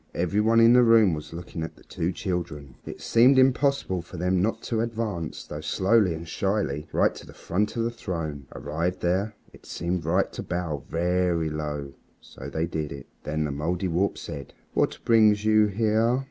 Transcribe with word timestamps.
Every 0.15 0.41
one 0.41 0.59
in 0.59 0.73
the 0.73 0.81
room 0.81 1.13
was 1.13 1.31
looking 1.31 1.61
at 1.61 1.75
the 1.75 1.83
two 1.83 2.11
children, 2.11 2.73
and 2.83 2.95
it 2.95 3.01
seemed 3.01 3.37
impossible 3.37 4.01
for 4.01 4.17
them 4.17 4.41
not 4.41 4.63
to 4.63 4.81
advance, 4.81 5.43
though 5.43 5.61
slowly 5.61 6.15
and 6.15 6.27
shyly, 6.27 6.87
right 6.91 7.13
to 7.13 7.23
the 7.27 7.35
front 7.35 7.75
of 7.77 7.83
the 7.83 7.91
throne. 7.91 8.47
Arrived 8.55 9.01
there, 9.01 9.35
it 9.53 9.67
seemed 9.67 10.03
right 10.03 10.33
to 10.33 10.41
bow, 10.41 10.81
very 10.89 11.51
low. 11.51 11.93
So 12.19 12.49
they 12.49 12.65
did 12.65 12.91
it. 12.91 13.05
Then 13.25 13.43
the 13.43 13.51
Mouldiwarp 13.51 14.17
said 14.17 14.55
"What 14.73 14.97
brings 15.05 15.45
you 15.45 15.67
here?" 15.67 16.19